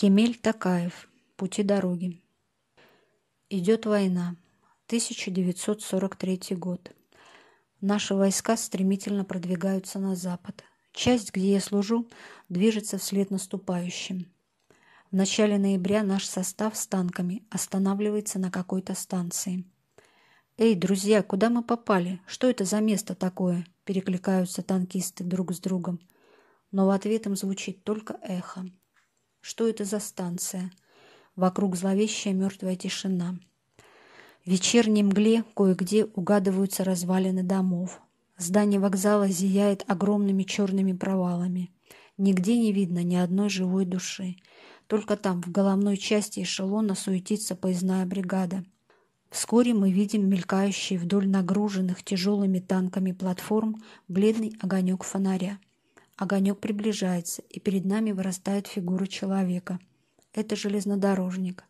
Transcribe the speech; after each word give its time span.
Кемель 0.00 0.36
Такаев. 0.36 1.08
Пути 1.34 1.64
дороги. 1.64 2.22
Идет 3.50 3.84
война. 3.84 4.36
1943 4.86 6.40
год. 6.54 6.92
Наши 7.80 8.14
войска 8.14 8.56
стремительно 8.56 9.24
продвигаются 9.24 9.98
на 9.98 10.14
запад. 10.14 10.62
Часть, 10.92 11.34
где 11.34 11.54
я 11.54 11.60
служу, 11.60 12.08
движется 12.48 12.96
вслед 12.96 13.32
наступающим. 13.32 14.30
В 15.10 15.16
начале 15.16 15.58
ноября 15.58 16.04
наш 16.04 16.26
состав 16.26 16.76
с 16.76 16.86
танками 16.86 17.44
останавливается 17.50 18.38
на 18.38 18.52
какой-то 18.52 18.94
станции. 18.94 19.64
«Эй, 20.58 20.76
друзья, 20.76 21.24
куда 21.24 21.50
мы 21.50 21.64
попали? 21.64 22.20
Что 22.24 22.48
это 22.48 22.64
за 22.64 22.78
место 22.78 23.16
такое?» 23.16 23.66
Перекликаются 23.82 24.62
танкисты 24.62 25.24
друг 25.24 25.52
с 25.52 25.58
другом. 25.58 25.98
Но 26.70 26.86
в 26.86 26.90
ответ 26.90 27.26
им 27.26 27.34
звучит 27.34 27.82
только 27.82 28.16
эхо. 28.22 28.64
Что 29.48 29.66
это 29.66 29.86
за 29.86 29.98
станция? 29.98 30.70
Вокруг 31.34 31.74
зловещая 31.74 32.34
мертвая 32.34 32.76
тишина. 32.76 33.38
В 34.44 34.50
вечерней 34.50 35.02
мгле 35.02 35.42
кое-где 35.56 36.04
угадываются 36.04 36.84
развалины 36.84 37.42
домов. 37.42 38.02
Здание 38.36 38.78
вокзала 38.78 39.26
зияет 39.26 39.84
огромными 39.86 40.42
черными 40.42 40.92
провалами. 40.92 41.70
Нигде 42.18 42.58
не 42.58 42.72
видно 42.72 43.02
ни 43.02 43.16
одной 43.16 43.48
живой 43.48 43.86
души. 43.86 44.36
Только 44.86 45.16
там, 45.16 45.40
в 45.40 45.50
головной 45.50 45.96
части 45.96 46.42
эшелона, 46.42 46.94
суетится 46.94 47.56
поездная 47.56 48.04
бригада. 48.04 48.66
Вскоре 49.30 49.72
мы 49.72 49.90
видим 49.90 50.28
мелькающий 50.28 50.98
вдоль 50.98 51.26
нагруженных 51.26 52.02
тяжелыми 52.02 52.58
танками 52.58 53.12
платформ 53.12 53.82
бледный 54.08 54.52
огонек 54.60 55.04
фонаря. 55.04 55.58
Огонек 56.18 56.58
приближается, 56.58 57.42
и 57.48 57.60
перед 57.60 57.84
нами 57.84 58.10
вырастает 58.10 58.66
фигура 58.66 59.06
человека. 59.06 59.78
Это 60.34 60.56
железнодорожник. 60.56 61.62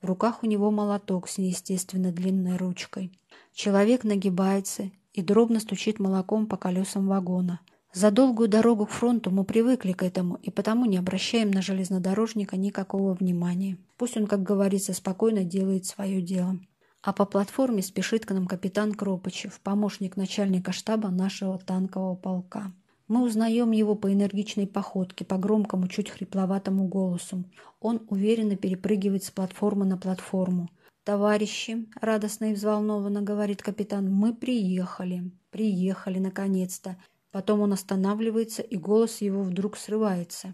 В 0.00 0.06
руках 0.06 0.44
у 0.44 0.46
него 0.46 0.70
молоток 0.70 1.28
с 1.28 1.38
неестественно 1.38 2.12
длинной 2.12 2.56
ручкой. 2.56 3.10
Человек 3.52 4.04
нагибается 4.04 4.92
и 5.12 5.22
дробно 5.22 5.58
стучит 5.58 5.98
молоком 5.98 6.46
по 6.46 6.56
колесам 6.56 7.08
вагона. 7.08 7.58
За 7.92 8.12
долгую 8.12 8.48
дорогу 8.48 8.86
к 8.86 8.90
фронту 8.90 9.32
мы 9.32 9.44
привыкли 9.44 9.92
к 9.92 10.04
этому 10.04 10.36
и 10.36 10.52
потому 10.52 10.84
не 10.84 10.98
обращаем 10.98 11.50
на 11.50 11.60
железнодорожника 11.60 12.56
никакого 12.56 13.14
внимания. 13.14 13.76
Пусть 13.96 14.16
он, 14.16 14.28
как 14.28 14.44
говорится, 14.44 14.92
спокойно 14.92 15.42
делает 15.42 15.84
свое 15.84 16.22
дело. 16.22 16.60
А 17.02 17.12
по 17.12 17.24
платформе 17.24 17.82
спешит 17.82 18.24
к 18.24 18.30
нам 18.30 18.46
капитан 18.46 18.94
Кропычев, 18.94 19.60
помощник 19.60 20.16
начальника 20.16 20.70
штаба 20.70 21.08
нашего 21.08 21.58
танкового 21.58 22.14
полка. 22.14 22.72
Мы 23.08 23.22
узнаем 23.22 23.70
его 23.70 23.94
по 23.94 24.12
энергичной 24.12 24.66
походке, 24.66 25.24
по 25.24 25.36
громкому, 25.36 25.86
чуть 25.86 26.10
хрипловатому 26.10 26.88
голосу. 26.88 27.44
Он 27.80 28.02
уверенно 28.08 28.56
перепрыгивает 28.56 29.22
с 29.22 29.30
платформы 29.30 29.84
на 29.84 29.96
платформу. 29.96 30.70
«Товарищи!»— 31.04 31.86
радостно 32.00 32.50
и 32.50 32.54
взволнованно 32.54 33.22
говорит 33.22 33.62
капитан. 33.62 34.10
«Мы 34.10 34.34
приехали! 34.34 35.30
Приехали, 35.50 36.18
наконец-то!» 36.18 36.96
Потом 37.30 37.60
он 37.60 37.72
останавливается, 37.72 38.62
и 38.62 38.76
голос 38.76 39.20
его 39.20 39.42
вдруг 39.42 39.76
срывается. 39.76 40.52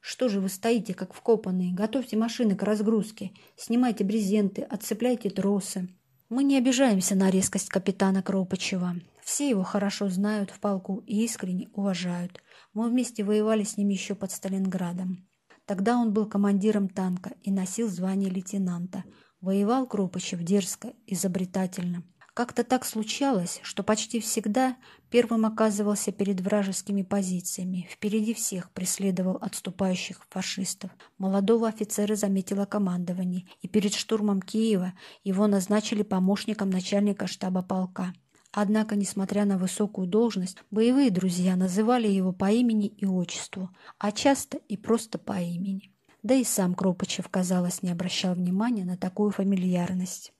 «Что 0.00 0.30
же 0.30 0.40
вы 0.40 0.48
стоите, 0.48 0.94
как 0.94 1.12
вкопанные? 1.12 1.74
Готовьте 1.74 2.16
машины 2.16 2.56
к 2.56 2.62
разгрузке. 2.62 3.32
Снимайте 3.56 4.04
брезенты, 4.04 4.62
отцепляйте 4.62 5.28
тросы». 5.28 5.88
Мы 6.30 6.44
не 6.44 6.56
обижаемся 6.56 7.14
на 7.14 7.28
резкость 7.28 7.68
капитана 7.68 8.22
Кропачева. 8.22 8.94
Все 9.30 9.48
его 9.48 9.62
хорошо 9.62 10.08
знают 10.08 10.50
в 10.50 10.58
полку 10.58 11.04
и 11.06 11.22
искренне 11.24 11.68
уважают. 11.72 12.42
Мы 12.74 12.90
вместе 12.90 13.22
воевали 13.22 13.62
с 13.62 13.76
ним 13.76 13.88
еще 13.90 14.16
под 14.16 14.32
Сталинградом. 14.32 15.24
Тогда 15.66 15.98
он 15.98 16.12
был 16.12 16.26
командиром 16.26 16.88
танка 16.88 17.34
и 17.44 17.52
носил 17.52 17.88
звание 17.88 18.28
лейтенанта. 18.28 19.04
Воевал 19.40 19.86
Кропачев 19.86 20.40
дерзко, 20.40 20.94
изобретательно. 21.06 22.02
Как-то 22.34 22.64
так 22.64 22.84
случалось, 22.84 23.60
что 23.62 23.84
почти 23.84 24.18
всегда 24.18 24.76
первым 25.10 25.46
оказывался 25.46 26.10
перед 26.10 26.40
вражескими 26.40 27.02
позициями, 27.02 27.86
впереди 27.88 28.34
всех 28.34 28.72
преследовал 28.72 29.38
отступающих 29.40 30.26
фашистов. 30.28 30.90
Молодого 31.18 31.68
офицера 31.68 32.16
заметило 32.16 32.66
командование, 32.66 33.46
и 33.62 33.68
перед 33.68 33.94
штурмом 33.94 34.42
Киева 34.42 34.92
его 35.22 35.46
назначили 35.46 36.02
помощником 36.02 36.68
начальника 36.68 37.28
штаба 37.28 37.62
полка. 37.62 38.12
Однако, 38.52 38.96
несмотря 38.96 39.44
на 39.44 39.58
высокую 39.58 40.08
должность, 40.08 40.56
боевые 40.70 41.10
друзья 41.10 41.54
называли 41.54 42.08
его 42.08 42.32
по 42.32 42.50
имени 42.50 42.88
и 42.88 43.06
отчеству, 43.06 43.70
а 43.98 44.10
часто 44.10 44.58
и 44.68 44.76
просто 44.76 45.18
по 45.18 45.40
имени. 45.40 45.92
Да 46.22 46.34
и 46.34 46.44
сам 46.44 46.74
Кропачев, 46.74 47.28
казалось, 47.28 47.82
не 47.82 47.90
обращал 47.90 48.34
внимания 48.34 48.84
на 48.84 48.96
такую 48.96 49.30
фамильярность. 49.30 50.32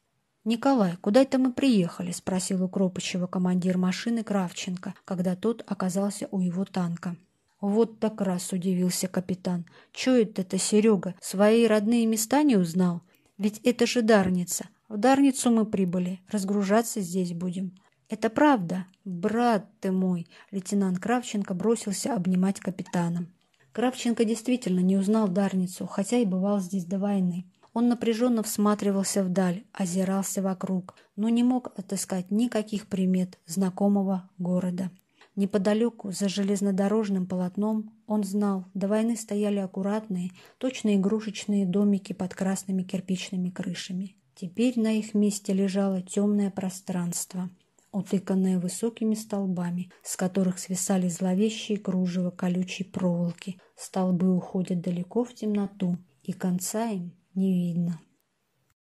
«Николай, 0.44 0.96
куда 0.96 1.20
это 1.20 1.38
мы 1.38 1.52
приехали?»– 1.52 2.10
спросил 2.12 2.64
у 2.64 2.68
Кропачева 2.68 3.26
командир 3.26 3.78
машины 3.78 4.24
Кравченко, 4.24 4.94
когда 5.04 5.36
тот 5.36 5.62
оказался 5.66 6.28
у 6.30 6.40
его 6.40 6.64
танка. 6.64 7.16
«Вот 7.60 8.00
так 8.00 8.20
раз!»– 8.22 8.50
удивился 8.52 9.06
капитан. 9.06 9.66
«Чё 9.92 10.16
это-то, 10.16 10.58
Серега, 10.58 11.14
свои 11.20 11.66
родные 11.66 12.06
места 12.06 12.42
не 12.42 12.56
узнал? 12.56 13.02
Ведь 13.36 13.58
это 13.64 13.86
же 13.86 14.00
Дарница. 14.00 14.68
В 14.88 14.96
Дарницу 14.96 15.50
мы 15.50 15.66
прибыли, 15.66 16.20
разгружаться 16.30 17.00
здесь 17.00 17.34
будем. 17.34 17.74
«Это 18.10 18.28
правда, 18.28 18.86
брат 19.04 19.66
ты 19.78 19.92
мой!» 19.92 20.26
Лейтенант 20.50 20.98
Кравченко 20.98 21.54
бросился 21.54 22.12
обнимать 22.12 22.58
капитана. 22.58 23.28
Кравченко 23.70 24.24
действительно 24.24 24.80
не 24.80 24.96
узнал 24.96 25.28
Дарницу, 25.28 25.86
хотя 25.86 26.18
и 26.18 26.26
бывал 26.26 26.58
здесь 26.58 26.84
до 26.84 26.98
войны. 26.98 27.46
Он 27.72 27.86
напряженно 27.86 28.42
всматривался 28.42 29.22
вдаль, 29.22 29.62
озирался 29.72 30.42
вокруг, 30.42 30.96
но 31.14 31.28
не 31.28 31.44
мог 31.44 31.68
отыскать 31.78 32.32
никаких 32.32 32.88
примет 32.88 33.38
знакомого 33.46 34.28
города. 34.38 34.90
Неподалеку, 35.36 36.10
за 36.10 36.28
железнодорожным 36.28 37.28
полотном, 37.28 37.92
он 38.08 38.24
знал, 38.24 38.64
до 38.74 38.88
войны 38.88 39.14
стояли 39.14 39.60
аккуратные, 39.60 40.32
точно 40.58 40.96
игрушечные 40.96 41.64
домики 41.64 42.12
под 42.12 42.34
красными 42.34 42.82
кирпичными 42.82 43.50
крышами. 43.50 44.16
Теперь 44.34 44.80
на 44.80 44.98
их 44.98 45.14
месте 45.14 45.52
лежало 45.52 46.02
темное 46.02 46.50
пространство– 46.50 47.48
утыканная 47.92 48.58
высокими 48.58 49.14
столбами, 49.14 49.90
с 50.02 50.16
которых 50.16 50.58
свисали 50.58 51.08
зловещие 51.08 51.78
кружева 51.78 52.30
колючей 52.30 52.84
проволоки. 52.84 53.58
Столбы 53.76 54.34
уходят 54.34 54.80
далеко 54.80 55.24
в 55.24 55.34
темноту, 55.34 55.96
и 56.22 56.32
конца 56.32 56.88
им 56.90 57.12
не 57.34 57.52
видно. 57.52 58.00